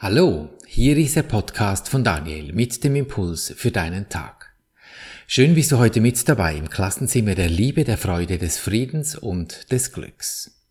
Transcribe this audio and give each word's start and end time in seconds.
Hallo, 0.00 0.48
hier 0.64 0.96
ist 0.96 1.16
der 1.16 1.24
Podcast 1.24 1.88
von 1.88 2.04
Daniel 2.04 2.52
mit 2.52 2.84
dem 2.84 2.94
Impuls 2.94 3.52
für 3.56 3.72
deinen 3.72 4.08
Tag. 4.08 4.54
Schön 5.26 5.56
bist 5.56 5.72
du 5.72 5.78
heute 5.78 6.00
mit 6.00 6.28
dabei 6.28 6.54
im 6.54 6.70
Klassenzimmer 6.70 7.34
der 7.34 7.48
Liebe, 7.48 7.82
der 7.82 7.98
Freude, 7.98 8.38
des 8.38 8.58
Friedens 8.58 9.16
und 9.16 9.72
des 9.72 9.90
Glücks. 9.90 10.62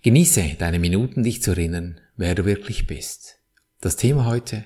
Genieße 0.00 0.56
deine 0.58 0.78
Minuten, 0.78 1.22
dich 1.22 1.42
zu 1.42 1.50
erinnern, 1.50 2.00
wer 2.16 2.34
du 2.34 2.46
wirklich 2.46 2.86
bist. 2.86 3.40
Das 3.82 3.96
Thema 3.96 4.24
heute, 4.24 4.64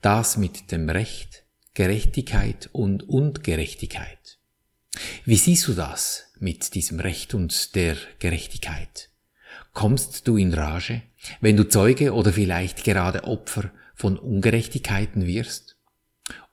das 0.00 0.36
mit 0.36 0.72
dem 0.72 0.90
Recht, 0.90 1.44
Gerechtigkeit 1.74 2.68
und 2.72 3.08
Ungerechtigkeit. 3.08 4.40
Wie 5.24 5.36
siehst 5.36 5.68
du 5.68 5.74
das 5.74 6.32
mit 6.40 6.74
diesem 6.74 6.98
Recht 6.98 7.32
und 7.34 7.76
der 7.76 7.96
Gerechtigkeit? 8.18 9.08
Kommst 9.72 10.26
du 10.26 10.36
in 10.36 10.52
Rage, 10.52 11.02
wenn 11.40 11.56
du 11.56 11.68
Zeuge 11.68 12.14
oder 12.14 12.32
vielleicht 12.32 12.84
gerade 12.84 13.24
Opfer 13.24 13.70
von 13.94 14.18
Ungerechtigkeiten 14.18 15.26
wirst? 15.26 15.76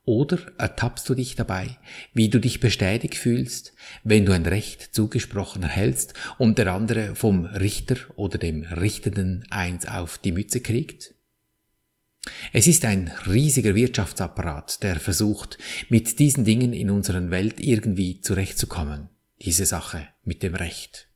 Oder 0.05 0.39
ertappst 0.57 1.09
du 1.09 1.15
dich 1.15 1.35
dabei, 1.35 1.77
wie 2.13 2.29
du 2.29 2.39
dich 2.39 2.61
bestätigt 2.61 3.15
fühlst, 3.15 3.73
wenn 4.05 4.25
du 4.25 4.31
ein 4.31 4.45
Recht 4.45 4.95
zugesprochen 4.95 5.63
erhältst 5.63 6.13
und 6.37 6.57
der 6.57 6.71
andere 6.71 7.13
vom 7.13 7.45
Richter 7.45 7.97
oder 8.15 8.37
dem 8.37 8.63
Richtenden 8.63 9.45
eins 9.49 9.85
auf 9.85 10.17
die 10.17 10.31
Mütze 10.31 10.61
kriegt? 10.61 11.13
Es 12.53 12.67
ist 12.67 12.85
ein 12.85 13.11
riesiger 13.27 13.75
Wirtschaftsapparat, 13.75 14.81
der 14.81 14.97
versucht, 14.97 15.57
mit 15.89 16.19
diesen 16.19 16.45
Dingen 16.45 16.73
in 16.73 16.89
unserer 16.89 17.29
Welt 17.29 17.59
irgendwie 17.59 18.21
zurechtzukommen. 18.21 19.09
Diese 19.41 19.65
Sache 19.65 20.07
mit 20.23 20.41
dem 20.41 20.55
Recht. 20.55 21.09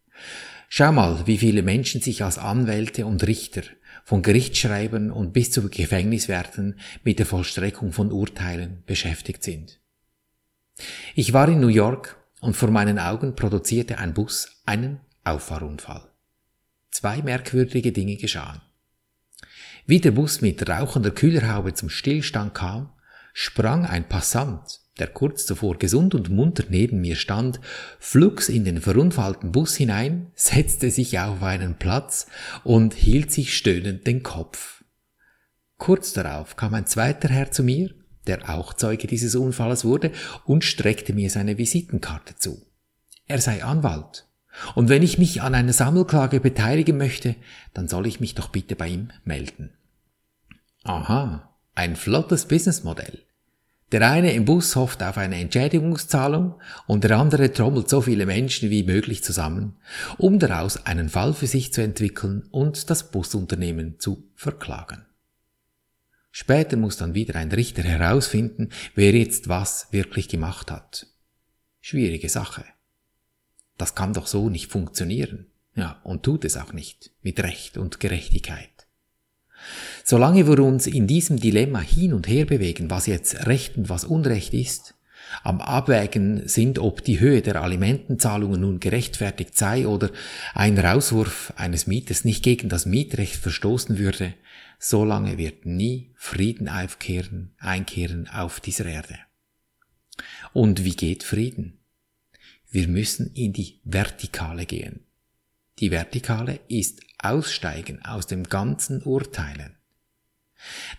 Schau 0.73 0.93
mal, 0.93 1.27
wie 1.27 1.37
viele 1.37 1.63
Menschen 1.63 1.99
sich 1.99 2.23
als 2.23 2.37
Anwälte 2.37 3.05
und 3.05 3.27
Richter 3.27 3.63
von 4.05 4.21
Gerichtsschreibern 4.21 5.11
und 5.11 5.33
bis 5.33 5.51
zu 5.51 5.69
Gefängniswerten 5.69 6.79
mit 7.03 7.19
der 7.19 7.25
Vollstreckung 7.25 7.91
von 7.91 8.09
Urteilen 8.09 8.81
beschäftigt 8.85 9.43
sind. 9.43 9.81
Ich 11.13 11.33
war 11.33 11.49
in 11.49 11.59
New 11.59 11.67
York 11.67 12.15
und 12.39 12.55
vor 12.55 12.71
meinen 12.71 12.99
Augen 12.99 13.35
produzierte 13.35 13.97
ein 13.97 14.13
Bus 14.13 14.61
einen 14.65 15.01
Auffahrunfall. 15.25 16.07
Zwei 16.89 17.21
merkwürdige 17.21 17.91
Dinge 17.91 18.15
geschahen. 18.15 18.61
Wie 19.85 19.99
der 19.99 20.11
Bus 20.11 20.39
mit 20.39 20.69
rauchender 20.69 21.11
Kühlerhaube 21.11 21.73
zum 21.73 21.89
Stillstand 21.89 22.53
kam, 22.53 22.93
sprang 23.33 23.85
ein 23.85 24.07
Passant 24.07 24.79
der 25.01 25.07
kurz 25.07 25.47
zuvor 25.47 25.79
gesund 25.79 26.13
und 26.13 26.29
munter 26.29 26.63
neben 26.69 27.01
mir 27.01 27.15
stand, 27.15 27.59
flugs 27.97 28.49
in 28.49 28.65
den 28.65 28.79
verunfallten 28.79 29.51
Bus 29.51 29.75
hinein, 29.75 30.27
setzte 30.35 30.91
sich 30.91 31.17
auf 31.17 31.41
einen 31.41 31.73
Platz 31.73 32.27
und 32.63 32.93
hielt 32.93 33.31
sich 33.31 33.57
stöhnend 33.57 34.05
den 34.05 34.21
Kopf. 34.21 34.83
Kurz 35.79 36.13
darauf 36.13 36.55
kam 36.55 36.75
ein 36.75 36.85
zweiter 36.85 37.29
Herr 37.29 37.49
zu 37.49 37.63
mir, 37.63 37.89
der 38.27 38.47
auch 38.47 38.75
Zeuge 38.75 39.07
dieses 39.07 39.33
Unfalls 39.33 39.83
wurde, 39.83 40.11
und 40.45 40.63
streckte 40.63 41.13
mir 41.13 41.31
seine 41.31 41.57
Visitenkarte 41.57 42.35
zu. 42.35 42.61
Er 43.25 43.41
sei 43.41 43.63
Anwalt. 43.63 44.27
Und 44.75 44.87
wenn 44.87 45.01
ich 45.01 45.17
mich 45.17 45.41
an 45.41 45.55
einer 45.55 45.73
Sammelklage 45.73 46.39
beteiligen 46.39 46.97
möchte, 46.97 47.35
dann 47.73 47.87
soll 47.87 48.05
ich 48.05 48.19
mich 48.19 48.35
doch 48.35 48.49
bitte 48.49 48.75
bei 48.75 48.89
ihm 48.89 49.09
melden. 49.23 49.71
Aha, 50.83 51.57
ein 51.73 51.95
flottes 51.95 52.45
Businessmodell. 52.47 53.23
Der 53.91 54.09
eine 54.09 54.31
im 54.33 54.45
Bus 54.45 54.75
hofft 54.77 55.03
auf 55.03 55.17
eine 55.17 55.39
Entschädigungszahlung 55.41 56.55
und 56.87 57.03
der 57.03 57.17
andere 57.17 57.51
trommelt 57.51 57.89
so 57.89 58.01
viele 58.01 58.25
Menschen 58.25 58.69
wie 58.69 58.83
möglich 58.83 59.23
zusammen, 59.23 59.75
um 60.17 60.39
daraus 60.39 60.85
einen 60.85 61.09
Fall 61.09 61.33
für 61.33 61.47
sich 61.47 61.73
zu 61.73 61.81
entwickeln 61.81 62.47
und 62.51 62.89
das 62.89 63.11
Busunternehmen 63.11 63.99
zu 63.99 64.29
verklagen. 64.35 65.05
Später 66.31 66.77
muss 66.77 66.95
dann 66.95 67.13
wieder 67.13 67.35
ein 67.35 67.51
Richter 67.51 67.83
herausfinden, 67.83 68.69
wer 68.95 69.11
jetzt 69.11 69.49
was 69.49 69.87
wirklich 69.91 70.29
gemacht 70.29 70.71
hat. 70.71 71.07
Schwierige 71.81 72.29
Sache. 72.29 72.63
Das 73.77 73.95
kann 73.95 74.13
doch 74.13 74.27
so 74.27 74.49
nicht 74.49 74.71
funktionieren. 74.71 75.47
Ja, 75.75 75.99
und 76.03 76.23
tut 76.23 76.45
es 76.45 76.55
auch 76.55 76.71
nicht 76.71 77.11
mit 77.21 77.41
Recht 77.41 77.77
und 77.77 77.99
Gerechtigkeit. 77.99 78.70
Solange 80.03 80.47
wir 80.47 80.59
uns 80.59 80.87
in 80.87 81.07
diesem 81.07 81.37
Dilemma 81.37 81.79
hin 81.79 82.13
und 82.13 82.27
her 82.27 82.45
bewegen, 82.45 82.89
was 82.89 83.07
jetzt 83.07 83.45
Recht 83.47 83.77
und 83.77 83.89
was 83.89 84.03
Unrecht 84.03 84.53
ist, 84.53 84.95
am 85.43 85.61
Abwägen 85.61 86.47
sind, 86.47 86.79
ob 86.79 87.03
die 87.03 87.19
Höhe 87.19 87.41
der 87.41 87.61
Alimentenzahlungen 87.61 88.61
nun 88.61 88.79
gerechtfertigt 88.79 89.57
sei 89.57 89.87
oder 89.87 90.09
ein 90.53 90.77
Rauswurf 90.77 91.53
eines 91.55 91.87
Mieters 91.87 92.25
nicht 92.25 92.43
gegen 92.43 92.69
das 92.69 92.85
Mietrecht 92.85 93.35
verstoßen 93.35 93.97
würde, 93.97 94.33
solange 94.79 95.37
wird 95.37 95.65
nie 95.65 96.11
Frieden 96.15 96.67
aufkehren, 96.67 97.53
einkehren 97.59 98.27
auf 98.27 98.59
dieser 98.59 98.85
Erde. 98.85 99.17
Und 100.53 100.83
wie 100.83 100.95
geht 100.95 101.23
Frieden? 101.23 101.79
Wir 102.69 102.87
müssen 102.87 103.33
in 103.33 103.53
die 103.53 103.79
Vertikale 103.83 104.65
gehen. 104.65 105.05
Die 105.79 105.91
Vertikale 105.91 106.59
ist 106.67 107.01
Aussteigen 107.19 108.03
aus 108.03 108.27
dem 108.27 108.43
ganzen 108.43 109.01
Urteilen. 109.03 109.77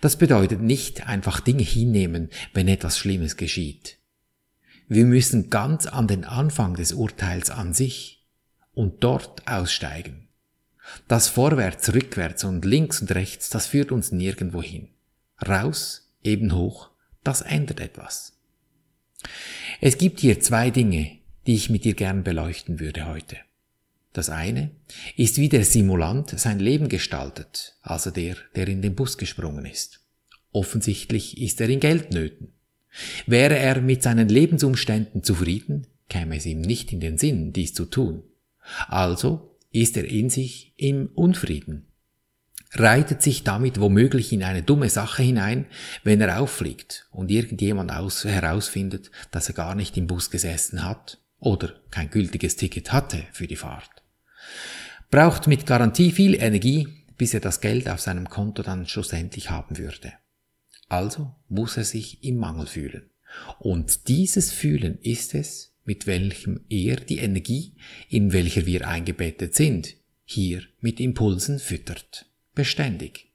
Das 0.01 0.17
bedeutet 0.17 0.61
nicht 0.61 1.07
einfach 1.07 1.41
Dinge 1.41 1.63
hinnehmen, 1.63 2.31
wenn 2.53 2.69
etwas 2.69 2.99
Schlimmes 2.99 3.37
geschieht. 3.37 3.99
Wir 4.89 5.05
müssen 5.05 5.51
ganz 5.51 5.87
an 5.87 6.07
den 6.07 6.25
Anfang 6.25 6.75
des 6.75 6.93
Urteils 6.93 7.51
an 7.51 7.73
sich 7.73 8.27
und 8.75 9.05
dort 9.05 9.47
aussteigen. 9.49 10.29
Das 11.09 11.29
Vorwärts, 11.29 11.95
Rückwärts 11.95 12.45
und 12.45 12.65
links 12.65 13.01
und 13.01 13.15
rechts, 13.15 13.49
das 13.51 13.67
führt 13.67 13.93
uns 13.93 14.13
nirgendwo 14.13 14.63
hin. 14.63 14.89
Raus, 15.47 16.13
eben 16.23 16.55
hoch, 16.55 16.91
das 17.25 17.41
ändert 17.41 17.81
etwas. 17.81 18.39
Es 19.81 19.99
gibt 19.99 20.21
hier 20.21 20.41
zwei 20.41 20.71
Dinge, 20.71 21.19
die 21.47 21.55
ich 21.55 21.71
mit 21.71 21.85
dir 21.85 21.95
gern 21.95 22.25
beleuchten 22.25 22.81
würde 22.81 23.07
heute. 23.07 23.37
Das 24.13 24.29
eine 24.29 24.71
ist, 25.17 25.39
wie 25.39 25.49
der 25.49 25.65
Simulant 25.65 26.39
sein 26.39 26.59
Leben 26.59 26.89
gestaltet, 26.89 27.77
also 27.81 28.11
der, 28.11 28.37
der 28.55 28.69
in 28.69 28.83
den 28.83 28.95
Bus 28.95 29.17
gesprungen 29.17 29.65
ist. 29.65 30.01
Offensichtlich 30.53 31.41
ist 31.41 31.61
er 31.61 31.71
in 31.71 31.81
Geldnöten. 31.81 32.53
Wäre 33.27 33.57
er 33.57 33.81
mit 33.81 34.03
seinen 34.03 34.29
Lebensumständen 34.29 35.23
zufrieden, 35.23 35.87
käme 36.11 36.37
es 36.37 36.45
ihm 36.45 36.61
nicht 36.61 36.93
in 36.93 37.01
den 37.01 37.17
Sinn, 37.17 37.55
dies 37.55 37.73
zu 37.73 37.87
tun. 37.87 38.23
Also 38.87 39.57
ist 39.71 39.97
er 39.97 40.05
in 40.05 40.29
sich 40.29 40.75
im 40.77 41.09
Unfrieden, 41.15 41.87
reitet 42.73 43.23
sich 43.23 43.45
damit 43.45 43.81
womöglich 43.81 44.31
in 44.31 44.43
eine 44.43 44.63
dumme 44.63 44.91
Sache 44.91 45.23
hinein, 45.23 45.65
wenn 46.05 46.21
er 46.21 46.39
auffliegt 46.39 47.09
und 47.11 47.31
irgendjemand 47.31 47.91
aus 47.91 48.27
herausfindet, 48.27 49.11
dass 49.31 49.49
er 49.49 49.55
gar 49.55 49.75
nicht 49.75 49.97
im 49.97 50.07
Bus 50.07 50.31
gesessen 50.31 50.85
hat 50.85 51.19
oder 51.39 51.73
kein 51.91 52.11
gültiges 52.11 52.57
Ticket 52.57 52.93
hatte 52.93 53.25
für 53.33 53.47
die 53.47 53.57
Fahrt 53.57 53.92
braucht 55.11 55.47
mit 55.47 55.67
Garantie 55.67 56.11
viel 56.11 56.35
Energie, 56.35 56.89
bis 57.19 57.35
er 57.35 57.41
das 57.41 57.61
Geld 57.61 57.89
auf 57.89 58.01
seinem 58.01 58.29
Konto 58.29 58.63
dann 58.63 58.87
schlussendlich 58.87 59.51
haben 59.51 59.79
würde. 59.79 60.13
Also 60.89 61.35
muss 61.49 61.77
er 61.77 61.85
sich 61.85 62.25
im 62.25 62.37
Mangel 62.37 62.67
fühlen. 62.67 63.11
Und 63.59 64.09
dieses 64.09 64.53
Fühlen 64.53 64.99
ist 65.01 65.35
es, 65.35 65.75
mit 65.85 66.07
welchem 66.07 66.61
er 66.69 66.97
die 66.97 67.19
Energie, 67.19 67.75
in 68.09 68.33
welcher 68.33 68.67
wir 68.67 68.87
eingebettet 68.87 69.55
sind, 69.55 69.95
hier 70.25 70.63
mit 70.81 71.01
Impulsen 71.01 71.59
füttert. 71.59 72.27
Beständig. 72.55 73.33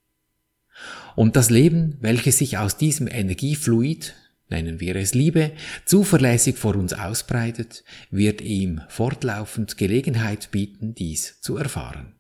Und 1.15 1.35
das 1.35 1.49
Leben, 1.49 1.97
welches 1.99 2.37
sich 2.37 2.57
aus 2.57 2.77
diesem 2.77 3.07
Energiefluid 3.07 4.13
nennen 4.49 4.79
wir 4.79 4.95
es 4.95 5.13
Liebe, 5.13 5.51
zuverlässig 5.85 6.57
vor 6.57 6.75
uns 6.75 6.93
ausbreitet, 6.93 7.83
wird 8.09 8.41
ihm 8.41 8.81
fortlaufend 8.87 9.77
Gelegenheit 9.77 10.51
bieten, 10.51 10.93
dies 10.95 11.41
zu 11.41 11.57
erfahren. 11.57 12.15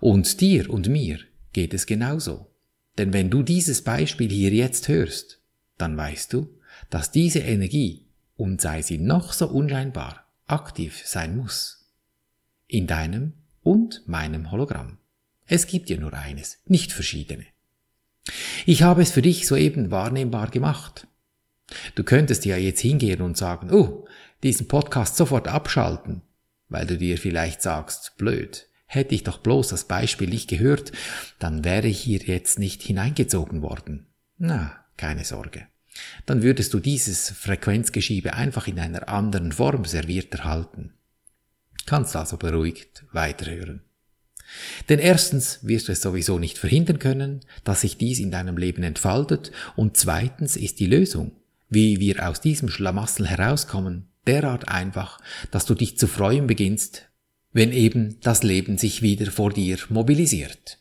Und 0.00 0.40
dir 0.40 0.70
und 0.70 0.88
mir 0.88 1.18
geht 1.52 1.74
es 1.74 1.86
genauso. 1.86 2.50
Denn 2.98 3.12
wenn 3.12 3.30
du 3.30 3.42
dieses 3.42 3.82
Beispiel 3.82 4.30
hier 4.30 4.50
jetzt 4.50 4.88
hörst, 4.88 5.42
dann 5.78 5.96
weißt 5.96 6.32
du, 6.32 6.48
dass 6.90 7.10
diese 7.10 7.40
Energie, 7.40 8.06
und 8.36 8.60
sei 8.60 8.82
sie 8.82 8.98
noch 8.98 9.32
so 9.32 9.48
unscheinbar, 9.48 10.26
aktiv 10.46 11.02
sein 11.04 11.36
muss. 11.36 11.90
In 12.66 12.86
deinem 12.86 13.34
und 13.62 14.02
meinem 14.06 14.50
Hologramm. 14.50 14.98
Es 15.46 15.66
gibt 15.66 15.90
ja 15.90 15.96
nur 15.96 16.12
eines, 16.12 16.58
nicht 16.66 16.92
verschiedene. 16.92 17.46
Ich 18.64 18.82
habe 18.82 19.02
es 19.02 19.10
für 19.10 19.22
dich 19.22 19.46
soeben 19.46 19.90
wahrnehmbar 19.90 20.50
gemacht. 20.50 21.06
Du 21.94 22.04
könntest 22.04 22.44
ja 22.44 22.56
jetzt 22.56 22.80
hingehen 22.80 23.22
und 23.22 23.36
sagen, 23.36 23.72
oh, 23.72 24.06
diesen 24.42 24.68
Podcast 24.68 25.16
sofort 25.16 25.48
abschalten, 25.48 26.22
weil 26.68 26.86
du 26.86 26.96
dir 26.96 27.18
vielleicht 27.18 27.62
sagst, 27.62 28.16
blöd, 28.16 28.68
hätte 28.86 29.14
ich 29.14 29.24
doch 29.24 29.38
bloß 29.38 29.68
das 29.68 29.84
Beispiel 29.84 30.28
nicht 30.28 30.48
gehört, 30.48 30.92
dann 31.38 31.64
wäre 31.64 31.88
ich 31.88 32.00
hier 32.00 32.20
jetzt 32.20 32.58
nicht 32.58 32.82
hineingezogen 32.82 33.62
worden. 33.62 34.06
Na, 34.38 34.76
keine 34.96 35.24
Sorge. 35.24 35.66
Dann 36.26 36.42
würdest 36.42 36.74
du 36.74 36.78
dieses 36.78 37.30
Frequenzgeschiebe 37.30 38.34
einfach 38.34 38.68
in 38.68 38.78
einer 38.78 39.08
anderen 39.08 39.52
Form 39.52 39.84
serviert 39.84 40.34
erhalten. 40.34 40.92
Kannst 41.86 42.16
also 42.16 42.36
beruhigt 42.36 43.04
weiterhören. 43.12 43.82
Denn 44.88 44.98
erstens 44.98 45.60
wirst 45.62 45.88
du 45.88 45.92
es 45.92 46.00
sowieso 46.00 46.38
nicht 46.38 46.58
verhindern 46.58 46.98
können, 46.98 47.40
dass 47.64 47.80
sich 47.80 47.96
dies 47.96 48.20
in 48.20 48.30
deinem 48.30 48.56
Leben 48.56 48.82
entfaltet, 48.82 49.50
und 49.74 49.96
zweitens 49.96 50.56
ist 50.56 50.78
die 50.78 50.86
Lösung, 50.86 51.32
wie 51.68 52.00
wir 52.00 52.28
aus 52.28 52.40
diesem 52.40 52.68
Schlamassel 52.68 53.26
herauskommen, 53.26 54.08
derart 54.26 54.68
einfach, 54.68 55.18
dass 55.50 55.66
du 55.66 55.74
dich 55.74 55.98
zu 55.98 56.06
freuen 56.06 56.46
beginnst, 56.46 57.08
wenn 57.52 57.72
eben 57.72 58.20
das 58.20 58.42
Leben 58.42 58.78
sich 58.78 59.02
wieder 59.02 59.30
vor 59.30 59.52
dir 59.52 59.78
mobilisiert. 59.88 60.78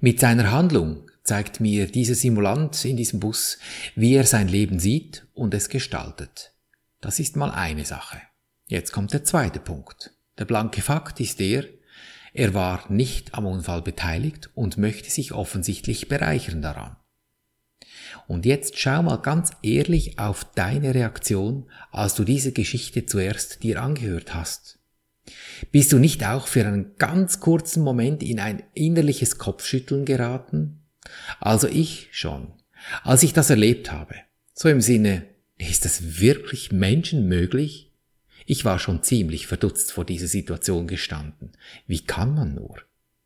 Mit 0.00 0.20
seiner 0.20 0.52
Handlung 0.52 1.10
zeigt 1.24 1.60
mir 1.60 1.86
dieser 1.86 2.14
Simulant 2.14 2.84
in 2.84 2.96
diesem 2.96 3.20
Bus, 3.20 3.58
wie 3.94 4.14
er 4.14 4.24
sein 4.24 4.48
Leben 4.48 4.78
sieht 4.78 5.26
und 5.34 5.54
es 5.54 5.68
gestaltet. 5.68 6.52
Das 7.00 7.18
ist 7.18 7.36
mal 7.36 7.50
eine 7.50 7.84
Sache. 7.84 8.20
Jetzt 8.66 8.92
kommt 8.92 9.12
der 9.12 9.24
zweite 9.24 9.60
Punkt. 9.60 10.12
Der 10.38 10.44
blanke 10.44 10.82
Fakt 10.82 11.20
ist 11.20 11.40
der, 11.40 11.64
er 12.34 12.54
war 12.54 12.84
nicht 12.92 13.34
am 13.34 13.46
Unfall 13.46 13.82
beteiligt 13.82 14.50
und 14.54 14.76
möchte 14.78 15.10
sich 15.10 15.32
offensichtlich 15.32 16.08
bereichern 16.08 16.62
daran. 16.62 16.96
Und 18.26 18.46
jetzt 18.46 18.78
schau 18.78 19.02
mal 19.02 19.16
ganz 19.16 19.50
ehrlich 19.62 20.18
auf 20.18 20.44
deine 20.54 20.94
Reaktion, 20.94 21.70
als 21.90 22.14
du 22.14 22.24
diese 22.24 22.52
Geschichte 22.52 23.06
zuerst 23.06 23.62
dir 23.62 23.82
angehört 23.82 24.34
hast. 24.34 24.78
Bist 25.72 25.92
du 25.92 25.98
nicht 25.98 26.24
auch 26.24 26.46
für 26.46 26.66
einen 26.66 26.96
ganz 26.96 27.40
kurzen 27.40 27.82
Moment 27.82 28.22
in 28.22 28.40
ein 28.40 28.62
innerliches 28.74 29.38
Kopfschütteln 29.38 30.04
geraten? 30.04 30.82
Also 31.40 31.68
ich 31.68 32.08
schon, 32.12 32.52
als 33.02 33.22
ich 33.22 33.32
das 33.32 33.50
erlebt 33.50 33.92
habe. 33.92 34.14
So 34.54 34.68
im 34.68 34.80
Sinne, 34.80 35.26
ist 35.58 35.84
es 35.84 36.20
wirklich 36.20 36.72
menschenmöglich? 36.72 37.92
Ich 38.46 38.64
war 38.64 38.78
schon 38.78 39.02
ziemlich 39.02 39.46
verdutzt 39.46 39.92
vor 39.92 40.04
dieser 40.04 40.26
Situation 40.26 40.86
gestanden. 40.86 41.52
Wie 41.86 42.00
kann 42.00 42.34
man 42.34 42.54
nur? 42.54 42.78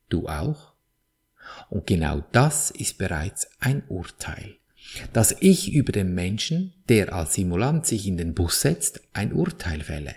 Du 0.09 0.29
auch? 0.29 0.73
Und 1.69 1.87
genau 1.87 2.25
das 2.33 2.71
ist 2.71 2.99
bereits 2.99 3.49
ein 3.61 3.85
Urteil. 3.89 4.57
Dass 5.13 5.37
ich 5.41 5.73
über 5.73 5.93
den 5.93 6.15
Menschen, 6.15 6.73
der 6.89 7.13
als 7.13 7.35
Simulant 7.35 7.87
sich 7.87 8.07
in 8.07 8.17
den 8.17 8.35
Bus 8.35 8.61
setzt, 8.61 9.01
ein 9.13 9.33
Urteil 9.33 9.81
fälle. 9.81 10.15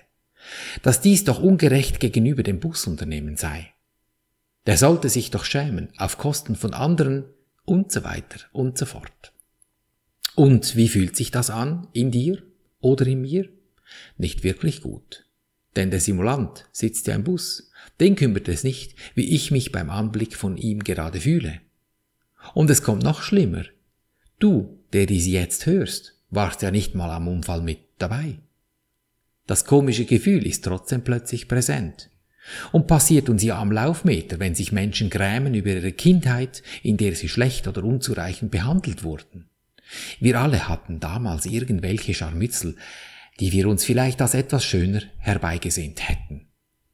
Dass 0.83 1.01
dies 1.01 1.23
doch 1.23 1.41
ungerecht 1.41 1.99
gegenüber 1.99 2.43
dem 2.43 2.59
Busunternehmen 2.59 3.37
sei. 3.37 3.73
Der 4.65 4.77
sollte 4.77 5.09
sich 5.09 5.31
doch 5.31 5.45
schämen, 5.45 5.89
auf 5.97 6.17
Kosten 6.17 6.55
von 6.55 6.73
anderen 6.73 7.25
und 7.65 7.91
so 7.91 8.03
weiter 8.03 8.39
und 8.51 8.77
so 8.77 8.85
fort. 8.85 9.33
Und 10.35 10.75
wie 10.75 10.89
fühlt 10.89 11.15
sich 11.15 11.31
das 11.31 11.49
an 11.49 11.87
in 11.93 12.11
dir 12.11 12.43
oder 12.79 13.07
in 13.07 13.21
mir? 13.21 13.49
Nicht 14.17 14.43
wirklich 14.43 14.81
gut. 14.81 15.25
Denn 15.75 15.91
der 15.91 15.99
Simulant 15.99 16.65
sitzt 16.71 17.07
ja 17.07 17.15
im 17.15 17.23
Bus. 17.23 17.71
Den 17.99 18.15
kümmert 18.15 18.47
es 18.47 18.63
nicht, 18.63 18.95
wie 19.13 19.33
ich 19.35 19.51
mich 19.51 19.71
beim 19.71 19.89
Anblick 19.89 20.35
von 20.35 20.57
ihm 20.57 20.83
gerade 20.83 21.21
fühle. 21.21 21.61
Und 22.53 22.69
es 22.69 22.83
kommt 22.83 23.03
noch 23.03 23.21
schlimmer. 23.21 23.63
Du, 24.39 24.79
der 24.93 25.05
dies 25.05 25.27
jetzt 25.27 25.65
hörst, 25.65 26.19
warst 26.29 26.61
ja 26.61 26.71
nicht 26.71 26.95
mal 26.95 27.11
am 27.11 27.27
Unfall 27.27 27.61
mit 27.61 27.79
dabei. 27.97 28.39
Das 29.47 29.65
komische 29.65 30.05
Gefühl 30.05 30.45
ist 30.45 30.63
trotzdem 30.63 31.03
plötzlich 31.03 31.47
präsent. 31.47 32.09
Und 32.71 32.87
passiert 32.87 33.29
uns 33.29 33.41
ja 33.43 33.59
am 33.59 33.71
Laufmeter, 33.71 34.39
wenn 34.39 34.53
sich 34.53 34.71
Menschen 34.71 35.09
grämen 35.09 35.55
über 35.55 35.71
ihre 35.71 35.91
Kindheit, 35.91 36.61
in 36.83 36.97
der 36.97 37.15
sie 37.15 37.29
schlecht 37.29 37.67
oder 37.67 37.83
unzureichend 37.83 38.51
behandelt 38.51 39.03
wurden. 39.03 39.49
Wir 40.19 40.39
alle 40.39 40.67
hatten 40.67 40.99
damals 40.99 41.45
irgendwelche 41.45 42.13
Scharmützel, 42.13 42.75
die 43.39 43.51
wir 43.51 43.67
uns 43.67 43.83
vielleicht 43.83 44.21
als 44.21 44.33
etwas 44.33 44.63
schöner 44.63 45.01
herbeigesehnt 45.17 46.07
hätten. 46.07 46.47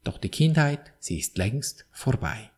Doch 0.04 0.18
die 0.18 0.30
Kindheit, 0.30 0.94
sie 1.00 1.20
ist 1.20 1.38
längst 1.38 1.86
vorbei. 1.92 2.50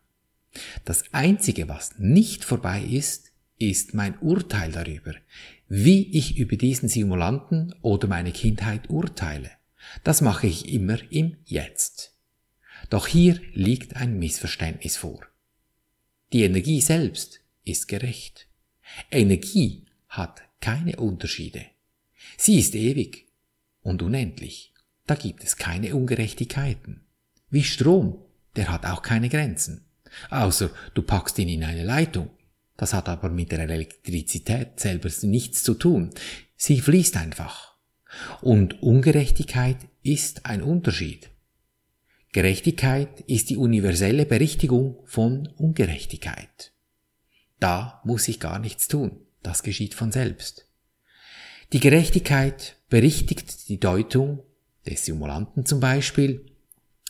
Das 0.84 1.02
Einzige, 1.12 1.68
was 1.68 1.98
nicht 1.98 2.44
vorbei 2.44 2.80
ist, 2.80 3.32
ist 3.70 3.94
mein 3.94 4.18
Urteil 4.18 4.72
darüber, 4.72 5.14
wie 5.68 6.16
ich 6.16 6.38
über 6.38 6.56
diesen 6.56 6.88
Simulanten 6.88 7.74
oder 7.82 8.08
meine 8.08 8.32
Kindheit 8.32 8.90
urteile. 8.90 9.50
Das 10.02 10.20
mache 10.20 10.46
ich 10.46 10.72
immer 10.72 10.98
im 11.10 11.36
Jetzt. 11.44 12.14
Doch 12.90 13.06
hier 13.06 13.40
liegt 13.52 13.96
ein 13.96 14.18
Missverständnis 14.18 14.96
vor. 14.96 15.20
Die 16.32 16.42
Energie 16.42 16.80
selbst 16.80 17.40
ist 17.64 17.88
gerecht. 17.88 18.48
Energie 19.10 19.86
hat 20.08 20.42
keine 20.60 20.96
Unterschiede. 20.96 21.64
Sie 22.36 22.58
ist 22.58 22.74
ewig 22.74 23.26
und 23.82 24.02
unendlich. 24.02 24.72
Da 25.06 25.14
gibt 25.14 25.44
es 25.44 25.56
keine 25.56 25.94
Ungerechtigkeiten. 25.94 27.04
Wie 27.50 27.62
Strom, 27.62 28.18
der 28.56 28.70
hat 28.70 28.86
auch 28.86 29.02
keine 29.02 29.28
Grenzen. 29.28 29.84
Außer 30.30 30.70
du 30.94 31.02
packst 31.02 31.38
ihn 31.38 31.48
in 31.48 31.64
eine 31.64 31.84
Leitung. 31.84 32.30
Das 32.76 32.92
hat 32.92 33.08
aber 33.08 33.28
mit 33.28 33.52
der 33.52 33.60
Elektrizität 33.60 34.80
selber 34.80 35.08
nichts 35.22 35.62
zu 35.62 35.74
tun. 35.74 36.10
Sie 36.56 36.80
fließt 36.80 37.16
einfach. 37.16 37.74
Und 38.40 38.82
Ungerechtigkeit 38.82 39.78
ist 40.02 40.46
ein 40.46 40.62
Unterschied. 40.62 41.30
Gerechtigkeit 42.32 43.20
ist 43.20 43.50
die 43.50 43.56
universelle 43.56 44.26
Berichtigung 44.26 44.98
von 45.04 45.48
Ungerechtigkeit. 45.56 46.72
Da 47.60 48.00
muss 48.04 48.26
ich 48.26 48.40
gar 48.40 48.58
nichts 48.58 48.88
tun, 48.88 49.20
das 49.42 49.62
geschieht 49.62 49.94
von 49.94 50.10
selbst. 50.10 50.66
Die 51.72 51.80
Gerechtigkeit 51.80 52.76
berichtigt 52.88 53.68
die 53.68 53.78
Deutung 53.78 54.42
des 54.86 55.04
Simulanten 55.04 55.64
zum 55.64 55.80
Beispiel, 55.80 56.44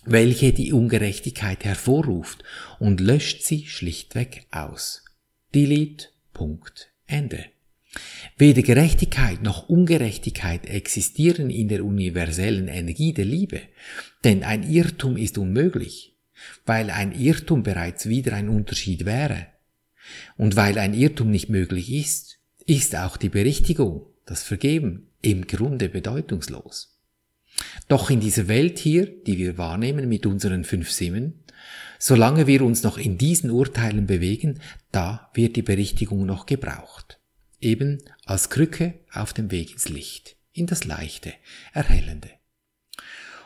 welche 0.04 0.52
die 0.52 0.72
Ungerechtigkeit 0.72 1.64
hervorruft 1.64 2.44
und 2.78 3.00
löscht 3.00 3.42
sie 3.42 3.66
schlichtweg 3.66 4.46
aus. 4.50 5.03
Delete, 5.54 6.08
Punkt, 6.32 6.90
Ende. 7.06 7.44
Weder 8.36 8.62
Gerechtigkeit 8.62 9.40
noch 9.40 9.68
Ungerechtigkeit 9.68 10.66
existieren 10.66 11.48
in 11.48 11.68
der 11.68 11.84
universellen 11.84 12.66
Energie 12.66 13.12
der 13.12 13.24
Liebe, 13.24 13.60
denn 14.24 14.42
ein 14.42 14.68
Irrtum 14.68 15.16
ist 15.16 15.38
unmöglich, 15.38 16.16
weil 16.66 16.90
ein 16.90 17.12
Irrtum 17.12 17.62
bereits 17.62 18.08
wieder 18.08 18.32
ein 18.32 18.48
Unterschied 18.48 19.04
wäre. 19.04 19.46
Und 20.36 20.56
weil 20.56 20.76
ein 20.76 20.92
Irrtum 20.92 21.30
nicht 21.30 21.50
möglich 21.50 21.92
ist, 21.92 22.40
ist 22.66 22.96
auch 22.96 23.16
die 23.16 23.28
Berichtigung, 23.28 24.06
das 24.26 24.42
Vergeben, 24.42 25.06
im 25.22 25.46
Grunde 25.46 25.88
bedeutungslos. 25.88 26.98
Doch 27.86 28.10
in 28.10 28.18
dieser 28.18 28.48
Welt 28.48 28.80
hier, 28.80 29.06
die 29.06 29.38
wir 29.38 29.56
wahrnehmen 29.56 30.08
mit 30.08 30.26
unseren 30.26 30.64
fünf 30.64 30.90
Sinnen, 30.90 31.44
solange 32.04 32.46
wir 32.46 32.62
uns 32.62 32.82
noch 32.82 32.98
in 32.98 33.18
diesen 33.18 33.50
Urteilen 33.50 34.06
bewegen, 34.06 34.60
da 34.92 35.30
wird 35.34 35.56
die 35.56 35.62
Berichtigung 35.62 36.26
noch 36.26 36.46
gebraucht 36.46 37.18
eben 37.64 38.02
als 38.26 38.50
Krücke 38.50 38.94
auf 39.12 39.32
dem 39.32 39.50
Weg 39.50 39.72
ins 39.72 39.88
Licht, 39.88 40.36
in 40.52 40.66
das 40.66 40.84
Leichte, 40.84 41.32
Erhellende. 41.72 42.28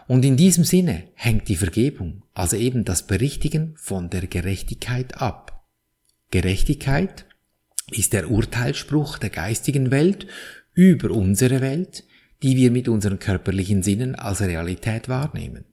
Und 0.06 0.24
in 0.24 0.36
diesem 0.36 0.64
Sinne 0.64 1.04
hängt 1.14 1.48
die 1.48 1.56
Vergebung, 1.56 2.22
also 2.34 2.56
eben 2.56 2.84
das 2.84 3.06
Berichtigen 3.06 3.74
von 3.76 4.10
der 4.10 4.26
Gerechtigkeit 4.26 5.20
ab. 5.20 5.66
Gerechtigkeit 6.30 7.26
ist 7.90 8.12
der 8.12 8.30
Urteilsspruch 8.30 9.18
der 9.18 9.30
geistigen 9.30 9.90
Welt 9.90 10.26
über 10.74 11.10
unsere 11.10 11.60
Welt, 11.60 12.04
die 12.42 12.56
wir 12.56 12.70
mit 12.70 12.88
unseren 12.88 13.18
körperlichen 13.18 13.82
Sinnen 13.82 14.14
als 14.14 14.40
Realität 14.40 15.08
wahrnehmen. 15.08 15.64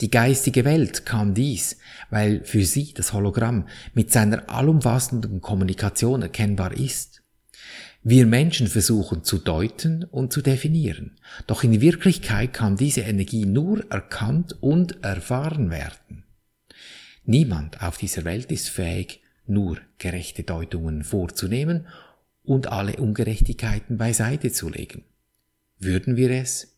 Die 0.00 0.10
geistige 0.10 0.64
Welt 0.64 1.04
kann 1.04 1.34
dies, 1.34 1.76
weil 2.10 2.44
für 2.44 2.64
sie 2.64 2.94
das 2.94 3.12
Hologramm 3.12 3.66
mit 3.94 4.12
seiner 4.12 4.48
allumfassenden 4.48 5.40
Kommunikation 5.40 6.22
erkennbar 6.22 6.72
ist. 6.72 7.22
Wir 8.02 8.26
Menschen 8.26 8.68
versuchen 8.68 9.24
zu 9.24 9.38
deuten 9.38 10.04
und 10.04 10.32
zu 10.32 10.40
definieren, 10.40 11.18
doch 11.46 11.64
in 11.64 11.80
Wirklichkeit 11.80 12.52
kann 12.52 12.76
diese 12.76 13.00
Energie 13.00 13.44
nur 13.44 13.90
erkannt 13.90 14.56
und 14.60 15.02
erfahren 15.02 15.70
werden. 15.70 16.24
Niemand 17.24 17.82
auf 17.82 17.98
dieser 17.98 18.24
Welt 18.24 18.50
ist 18.52 18.70
fähig, 18.70 19.20
nur 19.46 19.78
gerechte 19.98 20.44
Deutungen 20.44 21.02
vorzunehmen 21.02 21.88
und 22.44 22.68
alle 22.68 22.96
Ungerechtigkeiten 22.96 23.98
beiseite 23.98 24.52
zu 24.52 24.68
legen. 24.68 25.04
Würden 25.78 26.16
wir 26.16 26.30
es, 26.30 26.77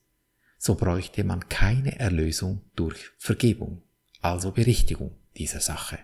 so 0.63 0.75
bräuchte 0.75 1.25
man 1.25 1.49
keine 1.49 1.99
Erlösung 1.99 2.61
durch 2.77 2.99
Vergebung, 3.17 3.81
also 4.21 4.53
Berichtigung 4.53 5.17
dieser 5.39 5.61
Sache. 5.61 5.99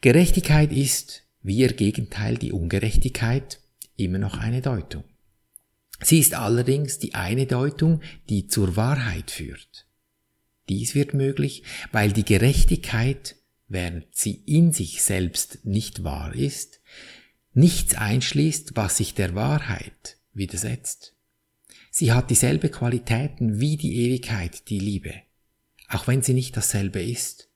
Gerechtigkeit 0.00 0.70
ist, 0.70 1.24
wie 1.42 1.56
ihr 1.56 1.72
Gegenteil 1.72 2.38
die 2.38 2.52
Ungerechtigkeit 2.52 3.58
immer 3.96 4.18
noch 4.18 4.38
eine 4.38 4.62
Deutung. 4.62 5.02
Sie 6.02 6.20
ist 6.20 6.34
allerdings 6.34 7.00
die 7.00 7.14
eine 7.14 7.46
Deutung, 7.46 8.00
die 8.28 8.46
zur 8.46 8.76
Wahrheit 8.76 9.32
führt. 9.32 9.88
Dies 10.68 10.94
wird 10.94 11.14
möglich, 11.14 11.64
weil 11.90 12.12
die 12.12 12.24
Gerechtigkeit, 12.24 13.34
während 13.66 14.06
sie 14.14 14.34
in 14.46 14.72
sich 14.72 15.02
selbst 15.02 15.64
nicht 15.64 16.04
wahr 16.04 16.32
ist, 16.32 16.80
nichts 17.54 17.96
einschließt, 17.96 18.76
was 18.76 18.98
sich 18.98 19.14
der 19.14 19.34
Wahrheit 19.34 20.18
widersetzt. 20.32 21.13
Sie 21.96 22.10
hat 22.10 22.28
dieselbe 22.28 22.70
Qualitäten 22.70 23.60
wie 23.60 23.76
die 23.76 23.94
Ewigkeit, 23.98 24.68
die 24.68 24.80
Liebe, 24.80 25.14
auch 25.86 26.08
wenn 26.08 26.22
sie 26.22 26.34
nicht 26.34 26.56
dasselbe 26.56 27.00
ist. 27.00 27.48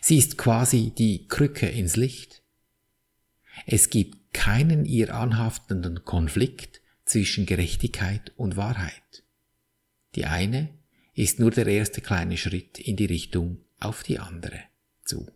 Sie 0.00 0.16
ist 0.16 0.38
quasi 0.38 0.94
die 0.96 1.28
Krücke 1.28 1.68
ins 1.68 1.94
Licht. 1.94 2.42
Es 3.66 3.90
gibt 3.90 4.32
keinen 4.32 4.86
ihr 4.86 5.14
anhaftenden 5.14 6.06
Konflikt 6.06 6.80
zwischen 7.04 7.44
Gerechtigkeit 7.44 8.32
und 8.38 8.56
Wahrheit. 8.56 9.24
Die 10.14 10.24
eine 10.24 10.70
ist 11.12 11.38
nur 11.38 11.50
der 11.50 11.66
erste 11.66 12.00
kleine 12.00 12.38
Schritt 12.38 12.78
in 12.78 12.96
die 12.96 13.04
Richtung 13.04 13.58
auf 13.78 14.02
die 14.02 14.18
andere 14.18 14.58
zu. 15.04 15.30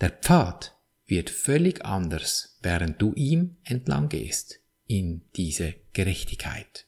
Der 0.00 0.08
Pfad 0.08 0.74
wird 1.04 1.28
völlig 1.28 1.84
anders, 1.84 2.56
während 2.62 3.02
du 3.02 3.12
ihm 3.12 3.58
entlang 3.64 4.08
gehst 4.08 4.60
in 4.86 5.20
diese 5.36 5.74
Gerechtigkeit. 5.92 6.86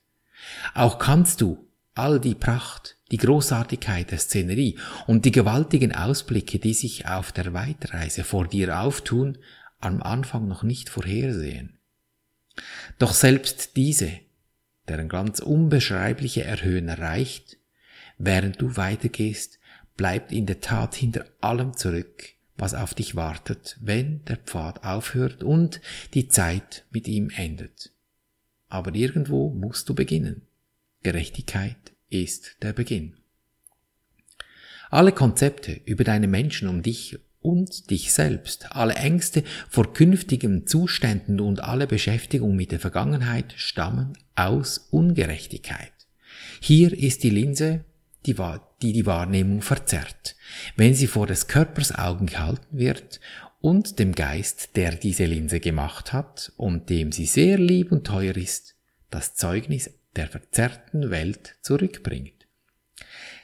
Auch 0.74 0.98
kannst 0.98 1.40
du 1.40 1.68
all 1.94 2.20
die 2.20 2.34
Pracht, 2.34 2.96
die 3.10 3.18
Großartigkeit 3.18 4.10
der 4.10 4.18
Szenerie 4.18 4.78
und 5.06 5.24
die 5.24 5.32
gewaltigen 5.32 5.94
Ausblicke, 5.94 6.58
die 6.58 6.74
sich 6.74 7.06
auf 7.06 7.32
der 7.32 7.52
Weitreise 7.52 8.24
vor 8.24 8.46
dir 8.46 8.80
auftun, 8.80 9.38
am 9.80 10.02
Anfang 10.02 10.48
noch 10.48 10.62
nicht 10.62 10.88
vorhersehen. 10.88 11.78
Doch 12.98 13.12
selbst 13.12 13.76
diese, 13.76 14.12
deren 14.88 15.08
ganz 15.08 15.40
unbeschreibliche 15.40 16.44
Erhöhen 16.44 16.88
erreicht, 16.88 17.58
während 18.18 18.60
du 18.60 18.76
weitergehst, 18.76 19.58
bleibt 19.96 20.32
in 20.32 20.46
der 20.46 20.60
Tat 20.60 20.94
hinter 20.94 21.26
allem 21.40 21.76
zurück, 21.76 22.30
was 22.56 22.74
auf 22.74 22.94
dich 22.94 23.16
wartet, 23.16 23.76
wenn 23.80 24.24
der 24.24 24.36
Pfad 24.36 24.84
aufhört 24.84 25.42
und 25.42 25.80
die 26.14 26.28
Zeit 26.28 26.84
mit 26.90 27.08
ihm 27.08 27.30
endet. 27.30 27.91
Aber 28.72 28.94
irgendwo 28.94 29.50
musst 29.50 29.90
du 29.90 29.94
beginnen. 29.94 30.46
Gerechtigkeit 31.02 31.92
ist 32.08 32.56
der 32.62 32.72
Beginn. 32.72 33.18
Alle 34.88 35.12
Konzepte 35.12 35.78
über 35.84 36.04
deine 36.04 36.26
Menschen 36.26 36.68
um 36.68 36.80
dich 36.80 37.18
und 37.42 37.90
dich 37.90 38.14
selbst, 38.14 38.74
alle 38.74 38.94
Ängste 38.94 39.44
vor 39.68 39.92
künftigen 39.92 40.66
Zuständen 40.66 41.38
und 41.38 41.62
alle 41.62 41.86
Beschäftigung 41.86 42.56
mit 42.56 42.72
der 42.72 42.80
Vergangenheit 42.80 43.52
stammen 43.58 44.16
aus 44.36 44.78
Ungerechtigkeit. 44.90 45.92
Hier 46.58 46.96
ist 46.96 47.24
die 47.24 47.30
Linse, 47.30 47.84
die 48.24 48.36
die, 48.80 48.94
die 48.94 49.04
Wahrnehmung 49.04 49.60
verzerrt, 49.60 50.34
wenn 50.76 50.94
sie 50.94 51.08
vor 51.08 51.26
des 51.26 51.46
Körpers 51.46 51.94
Augen 51.94 52.24
gehalten 52.24 52.78
wird 52.78 53.20
und 53.62 53.98
dem 53.98 54.12
Geist, 54.12 54.76
der 54.76 54.92
diese 54.96 55.24
Linse 55.24 55.60
gemacht 55.60 56.12
hat 56.12 56.52
und 56.56 56.90
dem 56.90 57.12
sie 57.12 57.26
sehr 57.26 57.58
lieb 57.58 57.92
und 57.92 58.06
teuer 58.06 58.36
ist, 58.36 58.74
das 59.08 59.34
Zeugnis 59.34 59.90
der 60.16 60.26
verzerrten 60.26 61.10
Welt 61.10 61.54
zurückbringt. 61.62 62.46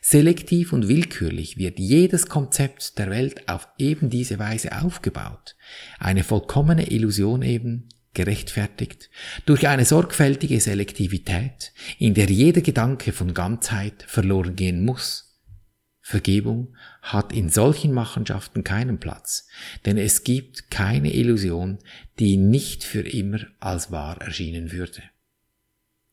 Selektiv 0.03 0.73
und 0.73 0.89
willkürlich 0.89 1.57
wird 1.57 1.79
jedes 1.79 2.27
Konzept 2.27 2.99
der 2.99 3.11
Welt 3.11 3.49
auf 3.49 3.69
eben 3.79 4.11
diese 4.11 4.39
Weise 4.39 4.81
aufgebaut. 4.81 5.57
Eine 5.99 6.25
vollkommene 6.25 6.91
Illusion 6.91 7.43
eben, 7.43 7.89
gerechtfertigt, 8.15 9.11
durch 9.47 9.69
eine 9.69 9.85
sorgfältige 9.85 10.61
Selektivität, 10.61 11.73
in 11.99 12.15
der 12.15 12.27
jeder 12.27 12.61
Gedanke 12.61 13.13
von 13.13 13.35
Ganzheit 13.35 14.05
verloren 14.07 14.57
gehen 14.57 14.85
muss. 14.85 15.28
Vergebung 16.09 16.75
hat 17.03 17.35
in 17.35 17.51
solchen 17.51 17.93
Machenschaften 17.93 18.65
keinen 18.65 18.99
Platz, 18.99 19.47
denn 19.85 19.99
es 19.99 20.25
gibt 20.25 20.71
keine 20.71 21.13
Illusion, 21.13 21.81
die 22.19 22.39
nicht 22.39 22.83
für 22.83 23.03
immer 23.07 23.41
als 23.61 23.91
wahr 23.91 24.19
erschienen 24.23 24.73
würde. 24.73 25.03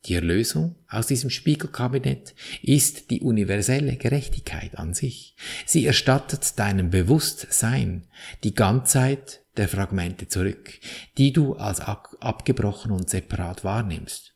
Die 0.03 0.15
Erlösung 0.15 0.75
aus 0.89 1.07
diesem 1.07 1.29
Spiegelkabinett 1.29 2.35
ist 2.61 3.09
die 3.09 3.21
universelle 3.21 3.95
Gerechtigkeit 3.95 4.77
an 4.77 4.93
sich. 4.93 5.37
Sie 5.65 5.85
erstattet 5.85 6.59
deinem 6.59 6.89
Bewusstsein 6.89 8.05
die 8.43 8.53
Ganzheit 8.53 9.45
der 9.55 9.69
Fragmente 9.69 10.27
zurück, 10.27 10.73
die 11.17 11.31
du 11.31 11.53
als 11.53 11.79
abgebrochen 11.79 12.91
und 12.91 13.09
separat 13.09 13.63
wahrnimmst. 13.63 14.35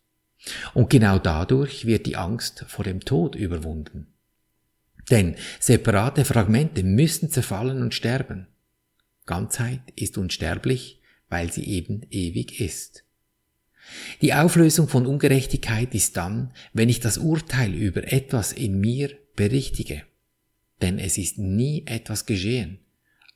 Und 0.74 0.90
genau 0.90 1.20
dadurch 1.20 1.86
wird 1.86 2.06
die 2.06 2.16
Angst 2.16 2.64
vor 2.70 2.86
dem 2.86 3.02
Tod 3.02 3.36
überwunden. 3.36 4.14
Denn 5.10 5.36
separate 5.60 6.26
Fragmente 6.26 6.84
müssen 6.84 7.30
zerfallen 7.30 7.82
und 7.82 7.94
sterben. 7.94 8.48
Ganzheit 9.26 9.82
ist 9.96 10.18
unsterblich, 10.18 11.02
weil 11.30 11.52
sie 11.52 11.66
eben 11.66 12.02
ewig 12.10 12.60
ist. 12.60 13.06
Die 14.22 14.34
Auflösung 14.34 14.88
von 14.88 15.06
Ungerechtigkeit 15.06 15.96
ist 15.96 16.18
dann, 16.18 16.52
wenn 16.74 16.90
ich 16.90 17.00
das 17.00 17.18
Urteil 17.18 17.74
über 17.74 18.12
etwas 18.12 18.52
in 18.52 18.80
mir 18.80 19.12
berichtige. 19.36 20.04
Denn 20.82 21.00
es 21.00 21.18
ist 21.18 21.38
nie 21.38 21.84
etwas 21.86 22.26
geschehen, 22.26 22.80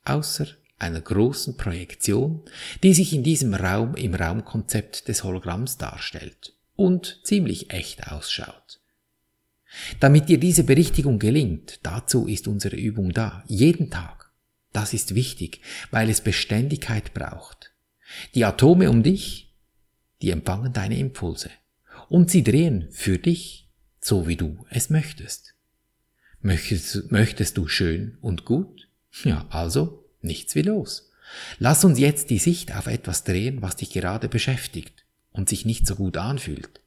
außer 0.04 0.46
einer 0.78 1.00
großen 1.00 1.56
Projektion, 1.56 2.42
die 2.82 2.94
sich 2.94 3.12
in 3.12 3.22
diesem 3.22 3.54
Raum 3.54 3.94
im 3.94 4.14
Raumkonzept 4.14 5.08
des 5.08 5.24
Hologramms 5.24 5.78
darstellt 5.78 6.54
und 6.76 7.20
ziemlich 7.24 7.70
echt 7.70 8.08
ausschaut. 8.08 8.80
Damit 10.00 10.28
dir 10.28 10.38
diese 10.38 10.64
Berichtigung 10.64 11.18
gelingt, 11.18 11.80
dazu 11.82 12.26
ist 12.26 12.48
unsere 12.48 12.76
Übung 12.76 13.12
da, 13.12 13.44
jeden 13.46 13.90
Tag. 13.90 14.32
Das 14.72 14.92
ist 14.92 15.14
wichtig, 15.14 15.60
weil 15.90 16.10
es 16.10 16.20
Beständigkeit 16.20 17.14
braucht. 17.14 17.72
Die 18.34 18.44
Atome 18.44 18.90
um 18.90 19.02
dich 19.02 19.44
die 20.24 20.30
empfangen 20.30 20.72
deine 20.72 20.98
Impulse 20.98 21.50
und 22.08 22.30
sie 22.30 22.42
drehen 22.42 22.88
für 22.90 23.18
dich, 23.18 23.68
so 24.00 24.26
wie 24.26 24.36
du 24.36 24.64
es 24.70 24.88
möchtest. 24.88 25.54
Möchtest, 26.40 27.12
möchtest 27.12 27.58
du 27.58 27.68
schön 27.68 28.16
und 28.22 28.46
gut? 28.46 28.88
Ja, 29.22 29.46
also 29.50 30.08
nichts 30.22 30.54
wie 30.54 30.62
los. 30.62 31.10
Lass 31.58 31.84
uns 31.84 31.98
jetzt 31.98 32.30
die 32.30 32.38
Sicht 32.38 32.74
auf 32.74 32.86
etwas 32.86 33.24
drehen, 33.24 33.60
was 33.60 33.76
dich 33.76 33.90
gerade 33.90 34.28
beschäftigt 34.28 35.04
und 35.30 35.50
sich 35.50 35.66
nicht 35.66 35.86
so 35.86 35.94
gut 35.94 36.16
anfühlt. 36.16 36.80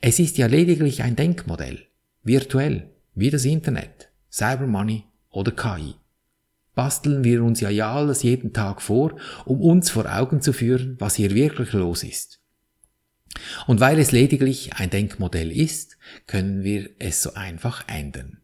Es 0.00 0.18
ist 0.18 0.38
ja 0.38 0.46
lediglich 0.46 1.02
ein 1.02 1.14
Denkmodell, 1.14 1.86
virtuell, 2.22 2.90
wie 3.14 3.30
das 3.30 3.44
Internet, 3.44 4.10
Cyber 4.30 4.66
Money 4.66 5.04
oder 5.30 5.52
KI. 5.52 5.94
Basteln 6.74 7.22
wir 7.22 7.42
uns 7.42 7.60
ja 7.60 7.68
ja 7.68 7.92
alles 7.92 8.22
jeden 8.22 8.52
Tag 8.52 8.80
vor, 8.80 9.16
um 9.44 9.60
uns 9.60 9.90
vor 9.90 10.06
Augen 10.10 10.40
zu 10.40 10.52
führen, 10.52 10.96
was 10.98 11.16
hier 11.16 11.34
wirklich 11.34 11.72
los 11.72 12.02
ist. 12.02 12.40
Und 13.66 13.80
weil 13.80 13.98
es 13.98 14.12
lediglich 14.12 14.74
ein 14.74 14.90
Denkmodell 14.90 15.50
ist, 15.50 15.98
können 16.26 16.64
wir 16.64 16.90
es 16.98 17.22
so 17.22 17.34
einfach 17.34 17.88
ändern. 17.88 18.38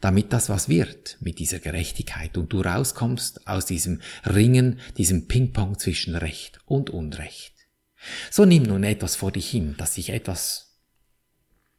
Damit 0.00 0.32
das 0.32 0.48
was 0.48 0.68
wird 0.68 1.16
mit 1.20 1.38
dieser 1.38 1.58
Gerechtigkeit 1.58 2.36
und 2.36 2.52
du 2.52 2.60
rauskommst 2.60 3.46
aus 3.46 3.66
diesem 3.66 4.00
Ringen, 4.24 4.78
diesem 4.98 5.26
Ping-Pong 5.26 5.78
zwischen 5.78 6.14
Recht 6.16 6.60
und 6.66 6.90
Unrecht. 6.90 7.54
So 8.30 8.44
nimm 8.44 8.62
nun 8.64 8.84
etwas 8.84 9.16
vor 9.16 9.32
dich 9.32 9.50
hin, 9.50 9.74
das 9.78 9.94
sich 9.94 10.10
etwas 10.10 10.78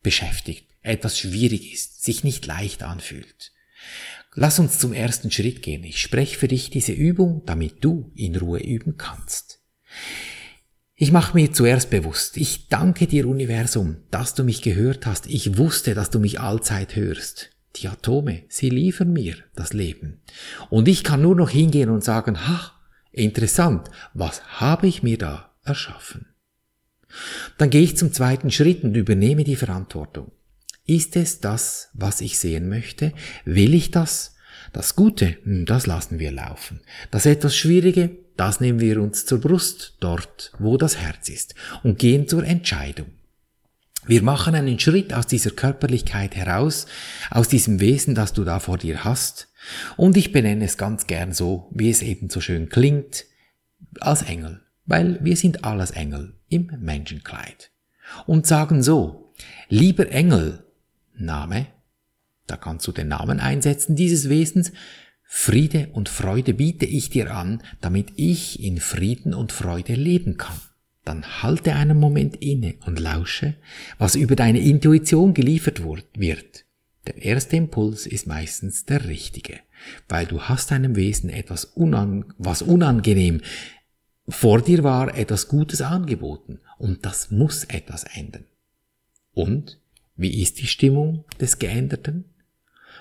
beschäftigt, 0.04 0.71
etwas 0.82 1.18
schwierig 1.18 1.74
ist, 1.74 2.04
sich 2.04 2.24
nicht 2.24 2.46
leicht 2.46 2.84
anfühlt. 2.84 3.52
Lass 4.34 4.60
uns 4.60 4.80
zum 4.80 4.94
ersten 4.94 5.30
Schritt 5.30 5.62
gehen. 5.62 5.84
Ich 5.84 6.02
spreche 6.02 6.38
für 6.38 6.48
dich 6.48 6.70
diese 6.70 6.94
Übung, 6.94 7.44
damit 7.46 7.84
du 7.84 8.12
in 8.16 8.36
Ruhe 8.36 8.60
üben 8.60 8.98
kannst. 8.98 9.60
Ich 10.96 11.12
mache 11.12 11.36
mir 11.36 11.52
zuerst 11.52 11.90
bewusst, 11.90 12.38
ich 12.38 12.68
danke 12.68 13.08
dir 13.08 13.28
Universum, 13.28 13.98
dass 14.12 14.36
du 14.36 14.44
mich 14.44 14.62
gehört 14.62 15.06
hast. 15.06 15.26
Ich 15.28 15.58
wusste, 15.58 15.96
dass 15.96 16.12
du 16.12 16.20
mich 16.20 16.40
allzeit 16.40 16.96
hörst. 16.96 17.50
Die 17.78 17.88
Atome, 17.88 18.44
sie 18.50 18.70
liefern 18.70 19.12
mir 19.12 19.36
das 19.56 19.74
Leben. 19.74 20.22
Und 20.70 20.88
ich 20.88 21.04
kann 21.04 21.22
nur 21.22 21.36
noch 21.36 21.50
hingehen 21.50 21.90
und 21.90 22.04
sagen, 22.04 22.48
ha, 22.48 22.74
interessant, 23.12 23.90
was 24.14 24.44
habe 24.60 24.88
ich 24.88 25.04
mir 25.04 25.18
da 25.18 25.56
erschaffen? 25.64 26.28
Dann 27.58 27.70
gehe 27.70 27.82
ich 27.82 27.98
zum 27.98 28.14
zweiten 28.14 28.52
Schritt 28.52 28.84
und 28.84 28.96
übernehme 28.96 29.44
die 29.44 29.56
Verantwortung. 29.56 30.32
Ist 30.86 31.16
es 31.16 31.40
das, 31.40 31.90
was 31.94 32.22
ich 32.22 32.40
sehen 32.40 32.68
möchte? 32.70 33.14
Will 33.46 33.74
ich 33.74 33.92
das? 33.92 34.36
Das 34.74 34.96
Gute, 34.96 35.38
hm, 35.44 35.66
das 35.66 35.86
lassen 35.86 36.20
wir 36.20 36.32
laufen. 36.32 36.82
Das 37.12 37.26
etwas 37.26 37.56
Schwierige, 37.56 38.18
das 38.38 38.60
nehmen 38.60 38.80
wir 38.80 39.02
uns 39.02 39.26
zur 39.26 39.40
Brust, 39.40 39.98
dort, 40.00 40.52
wo 40.60 40.78
das 40.78 40.98
Herz 40.98 41.30
ist, 41.30 41.56
und 41.84 42.00
gehen 42.00 42.28
zur 42.28 42.44
Entscheidung. 42.46 43.08
Wir 44.08 44.24
machen 44.24 44.56
einen 44.56 44.80
Schritt 44.80 45.14
aus 45.14 45.28
dieser 45.28 45.52
Körperlichkeit 45.52 46.36
heraus, 46.36 46.88
aus 47.30 47.50
diesem 47.50 47.80
Wesen, 47.80 48.16
das 48.16 48.34
du 48.34 48.44
da 48.44 48.60
vor 48.60 48.78
dir 48.78 49.04
hast, 49.04 49.50
und 49.96 50.18
ich 50.18 50.32
benenne 50.32 50.66
es 50.66 50.78
ganz 50.78 51.06
gern 51.06 51.34
so, 51.34 51.70
wie 51.72 51.90
es 51.90 52.02
eben 52.02 52.30
so 52.30 52.42
schön 52.42 52.70
klingt, 52.70 53.26
als 54.00 54.24
Engel, 54.24 54.62
weil 54.86 55.24
wir 55.24 55.38
sind 55.38 55.64
alles 55.64 55.92
Engel 55.92 56.34
im 56.48 56.72
Menschenkleid. 56.80 57.72
Und 58.26 58.48
sagen 58.48 58.82
so, 58.82 59.34
lieber 59.70 60.10
Engel, 60.10 60.66
Name, 61.26 61.68
da 62.48 62.58
kannst 62.58 62.88
du 62.88 62.92
den 62.92 63.10
Namen 63.10 63.40
einsetzen 63.40 63.96
dieses 63.96 64.30
Wesens, 64.30 64.72
Friede 65.24 65.90
und 65.94 66.10
Freude 66.10 66.54
biete 66.54 66.86
ich 66.86 67.10
dir 67.10 67.34
an, 67.34 67.64
damit 67.80 68.14
ich 68.18 68.62
in 68.62 68.80
Frieden 68.80 69.34
und 69.34 69.52
Freude 69.54 69.94
leben 69.94 70.38
kann. 70.38 70.60
Dann 71.06 71.42
halte 71.42 71.74
einen 71.74 71.98
Moment 72.00 72.36
inne 72.36 72.76
und 72.86 73.00
lausche, 73.00 73.56
was 73.98 74.16
über 74.16 74.36
deine 74.36 74.60
Intuition 74.60 75.34
geliefert 75.34 75.82
wird. 75.84 76.66
Der 77.08 77.18
erste 77.18 77.56
Impuls 77.56 78.06
ist 78.06 78.28
meistens 78.28 78.86
der 78.86 79.06
richtige, 79.06 79.60
weil 80.10 80.26
du 80.26 80.42
hast 80.42 80.72
deinem 80.72 80.96
Wesen 80.96 81.30
etwas 81.30 81.66
unan 81.66 82.34
was 82.38 82.62
unangenehm 82.62 83.42
vor 84.32 84.62
dir 84.62 84.84
war 84.84 85.18
etwas 85.18 85.48
Gutes 85.48 85.82
angeboten 85.82 86.60
und 86.78 87.06
das 87.06 87.32
muss 87.32 87.66
etwas 87.66 88.04
ändern. 88.04 88.46
Und 89.34 89.81
wie 90.22 90.42
ist 90.42 90.60
die 90.62 90.68
Stimmung 90.68 91.26
des 91.40 91.60
Geänderten? 91.60 92.26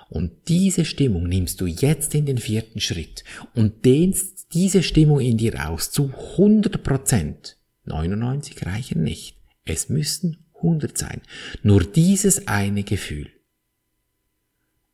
Und 0.08 0.32
diese 0.48 0.84
Stimmung 0.84 1.28
nimmst 1.28 1.60
du 1.60 1.66
jetzt 1.66 2.14
in 2.14 2.26
den 2.26 2.38
vierten 2.38 2.80
Schritt 2.80 3.24
und 3.54 3.84
dehnst 3.84 4.52
diese 4.54 4.82
Stimmung 4.82 5.20
in 5.20 5.36
dir 5.36 5.68
aus 5.68 5.90
zu 5.90 6.12
100 6.12 6.82
Prozent. 6.82 7.56
99 7.84 8.66
reichen 8.66 9.02
nicht. 9.02 9.36
Es 9.64 9.88
müssen 9.88 10.44
100 10.56 10.98
sein. 10.98 11.20
Nur 11.62 11.84
dieses 11.84 12.48
eine 12.48 12.82
Gefühl. 12.82 13.30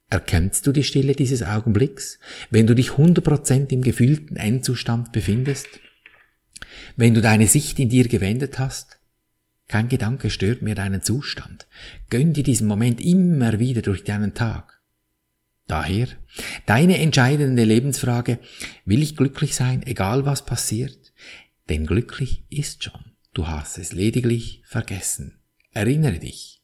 Erkennst 0.09 0.67
du 0.67 0.73
die 0.73 0.85
Stille 0.85 1.15
dieses 1.15 1.43
Augenblicks, 1.43 2.19
wenn 2.51 2.67
du 2.67 2.75
dich 2.75 2.91
100% 2.91 3.73
im 3.73 3.83
gefühlten 3.83 4.37
Endzustand 4.37 5.13
befindest? 5.13 5.67
Wenn 6.97 7.15
du 7.15 7.21
deine 7.21 7.49
Sicht 7.49 7.79
in 7.79 7.89
dir 7.89 8.07
gewendet 8.07 8.59
hast? 8.59 8.96
Kein 9.69 9.89
Gedanke 9.89 10.31
stört 10.31 10.63
mehr 10.63 10.75
deinen 10.75 11.03
Zustand. 11.03 11.67
Gönn 12.09 12.33
dir 12.33 12.45
diesen 12.45 12.69
Moment 12.69 13.01
immer 13.01 13.59
wieder 13.59 13.83
durch 13.83 14.05
deinen 14.05 14.35
Tag. 14.35 14.81
Daher, 15.67 16.07
deine 16.67 16.99
entscheidende 16.99 17.65
Lebensfrage, 17.65 18.39
will 18.85 19.03
ich 19.03 19.17
glücklich 19.17 19.57
sein, 19.57 19.83
egal 19.85 20.25
was 20.25 20.47
passiert? 20.47 21.13
Denn 21.69 21.87
glücklich 21.87 22.45
ist 22.49 22.85
schon. 22.85 23.13
Du 23.35 23.49
hast 23.49 23.77
es 23.79 23.93
lediglich 23.93 24.63
vergessen. 24.65 25.41
Erinnere 25.73 26.21
dich. 26.21 26.56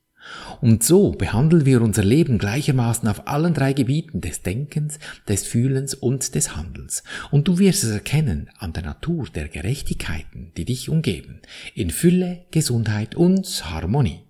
Und 0.60 0.82
so 0.82 1.12
behandeln 1.12 1.64
wir 1.64 1.82
unser 1.82 2.04
Leben 2.04 2.38
gleichermaßen 2.38 3.08
auf 3.08 3.26
allen 3.26 3.54
drei 3.54 3.72
Gebieten 3.72 4.20
des 4.20 4.42
Denkens, 4.42 4.98
des 5.28 5.44
Fühlens 5.44 5.94
und 5.94 6.34
des 6.34 6.56
Handelns. 6.56 7.02
Und 7.30 7.48
du 7.48 7.58
wirst 7.58 7.84
es 7.84 7.90
erkennen 7.90 8.50
an 8.58 8.72
der 8.72 8.84
Natur 8.84 9.26
der 9.34 9.48
Gerechtigkeiten, 9.48 10.52
die 10.56 10.64
dich 10.64 10.88
umgeben, 10.88 11.40
in 11.74 11.90
Fülle, 11.90 12.44
Gesundheit 12.50 13.14
und 13.14 13.46
Harmonie. 13.70 14.20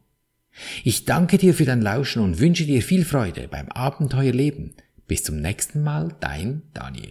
Ich 0.85 1.05
danke 1.05 1.39
dir 1.39 1.55
für 1.55 1.65
dein 1.65 1.81
Lauschen 1.81 2.23
und 2.23 2.39
wünsche 2.39 2.65
dir 2.65 2.83
viel 2.83 3.05
Freude 3.05 3.49
beim 3.49 3.69
Abenteuerleben. 3.69 4.75
Bis 5.07 5.25
zum 5.25 5.41
nächsten 5.41 5.83
Mal, 5.83 6.15
dein 6.21 6.63
Daniel. 6.75 7.11